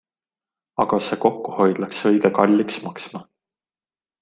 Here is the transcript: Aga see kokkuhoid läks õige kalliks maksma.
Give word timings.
Aga 0.83 0.97
see 1.07 1.19
kokkuhoid 1.25 1.83
läks 1.85 2.01
õige 2.13 2.33
kalliks 2.41 2.81
maksma. 2.89 3.25